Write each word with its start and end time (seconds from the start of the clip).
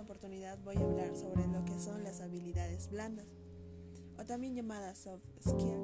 oportunidad 0.00 0.58
voy 0.64 0.76
a 0.76 0.84
hablar 0.84 1.16
sobre 1.16 1.46
lo 1.48 1.64
que 1.64 1.78
son 1.78 2.04
las 2.04 2.20
habilidades 2.20 2.90
blandas, 2.90 3.26
o 4.18 4.24
también 4.24 4.54
llamadas 4.54 4.98
soft 4.98 5.24
skills. 5.40 5.82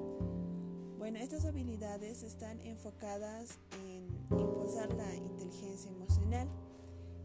Bueno, 0.98 1.18
estas 1.18 1.44
habilidades 1.44 2.22
están 2.22 2.60
enfocadas 2.60 3.58
en 3.82 4.08
impulsar 4.30 4.92
la 4.94 5.16
inteligencia 5.16 5.90
emocional 5.90 6.48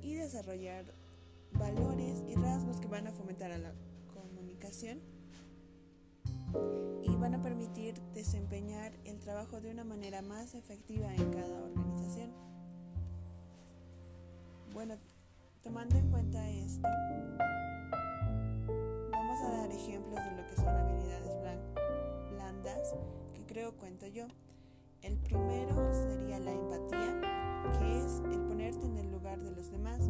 y 0.02 0.16
desarrollar 0.16 0.86
valores 1.52 2.24
y 2.28 2.36
rasgos 2.36 2.79
que 2.79 2.88
van 2.88 3.07
a 3.07 3.11
fomentar 3.11 3.52
a 3.52 3.57
la 3.57 3.74
comunicación 4.14 5.00
y 7.04 7.16
van 7.18 7.36
a 7.36 7.42
permitir 7.43 8.02
desempeñar 8.14 8.93
el 9.04 9.20
trabajo 9.20 9.61
de 9.61 9.71
una 9.71 9.84
manera 9.84 10.21
más 10.21 10.56
efectiva 10.56 11.14
en 11.14 11.32
cada 11.32 11.64
organización. 11.64 12.32
Bueno, 14.74 14.97
tomando 15.66 15.97
en 15.97 16.11
esto, 16.65 16.87
vamos 19.11 19.39
a 19.43 19.51
dar 19.51 19.71
ejemplos 19.71 20.15
de 20.15 20.32
lo 20.32 20.47
que 20.47 20.56
son 20.56 20.68
habilidades 20.68 21.32
blandas 22.32 22.96
que 23.36 23.46
creo 23.46 23.78
cuento 23.78 24.07
yo. 24.07 24.25
El 25.04 25.18
primero 25.18 25.93
sería 25.93 26.39
la 26.39 26.51
empatía, 26.51 27.21
que 27.78 28.00
es 28.00 28.20
el 28.32 28.42
ponerte 28.47 28.87
en 28.87 28.97
el 28.97 29.11
lugar 29.11 29.39
de 29.39 29.51
los 29.51 29.70
demás 29.70 30.09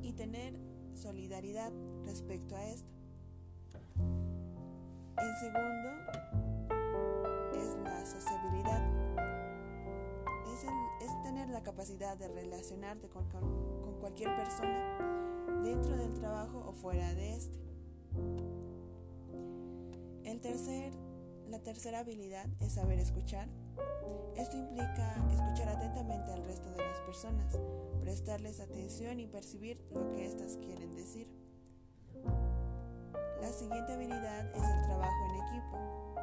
y 0.00 0.12
tener 0.12 0.54
solidaridad 0.94 1.70
respecto 2.06 2.56
a 2.56 2.64
esto. 2.64 2.92
El 5.18 5.36
segundo 5.40 5.90
es 7.54 7.76
la 7.84 8.06
sociabilidad. 8.06 8.82
Es, 11.00 11.22
tener 11.22 11.48
la 11.50 11.62
capacidad 11.62 12.16
de 12.16 12.28
relacionarte 12.28 13.08
con 13.08 13.26
cualquier 14.00 14.34
persona 14.36 15.11
dentro 15.82 15.96
del 15.96 16.14
trabajo 16.14 16.64
o 16.68 16.72
fuera 16.72 17.12
de 17.14 17.34
este. 17.34 17.58
El 20.24 20.40
tercer, 20.40 20.92
la 21.48 21.58
tercera 21.58 22.00
habilidad 22.00 22.46
es 22.60 22.74
saber 22.74 23.00
escuchar. 23.00 23.48
Esto 24.36 24.56
implica 24.56 25.16
escuchar 25.32 25.68
atentamente 25.70 26.30
al 26.30 26.44
resto 26.44 26.70
de 26.70 26.78
las 26.78 27.00
personas, 27.00 27.58
prestarles 28.00 28.60
atención 28.60 29.18
y 29.18 29.26
percibir 29.26 29.82
lo 29.92 30.08
que 30.12 30.26
éstas 30.26 30.56
quieren 30.58 30.94
decir. 30.94 31.28
La 33.40 33.52
siguiente 33.52 33.92
habilidad 33.92 34.54
es 34.54 34.62
el 34.62 34.82
trabajo 34.82 35.26
en 35.30 35.34
equipo. 35.48 36.14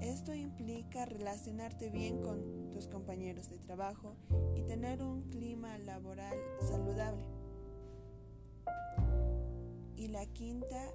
Esto 0.00 0.34
implica 0.34 1.04
relacionarte 1.04 1.90
bien 1.90 2.22
con 2.22 2.70
tus 2.70 2.88
compañeros 2.88 3.50
de 3.50 3.58
trabajo 3.58 4.16
y 4.56 4.62
tener 4.62 5.02
un 5.02 5.28
clima 5.28 5.76
laboral 5.76 6.36
saludable. 6.60 7.37
La 10.18 10.26
quinta, 10.26 10.92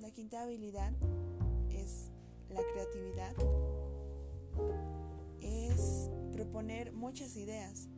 la 0.00 0.10
quinta 0.10 0.42
habilidad 0.42 0.92
es 1.70 2.10
la 2.50 2.60
creatividad. 2.74 3.34
Es 5.40 6.10
proponer 6.30 6.92
muchas 6.92 7.36
ideas, 7.36 7.88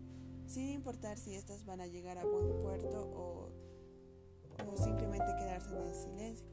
sin 0.47 0.69
importar 0.69 1.19
si 1.19 1.35
estas 1.35 1.65
van 1.65 1.81
a 1.81 1.89
llegar 1.89 2.17
a 2.19 2.25
buen 2.25 2.59
puerto 2.59 3.03
o 3.03 3.51
o 4.69 4.77
simplemente 4.77 5.27
quedarse 5.37 5.77
en 5.77 5.83
el 5.83 5.95
silencio. 5.97 6.47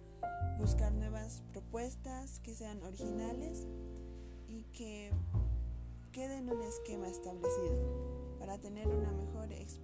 Buscar 0.58 0.92
nuevas 0.92 1.44
propuestas 1.52 2.40
que 2.40 2.56
sean 2.56 2.81
originales 2.81 3.68
y 4.48 4.64
que 4.75 5.12
queden 6.12 6.50
un 6.50 6.64
esquema 6.64 7.08
establecido 7.09 8.38
para 8.40 8.58
tener 8.58 8.88
una 8.88 9.12
mejor 9.12 9.52
experiencia 9.52 9.77